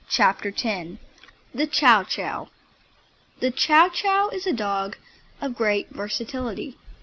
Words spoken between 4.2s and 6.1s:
is a dog of great